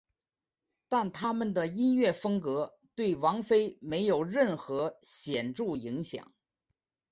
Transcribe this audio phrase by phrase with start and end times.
[0.89, 6.33] 但他们的音乐风格对王菲没有任何显着影响。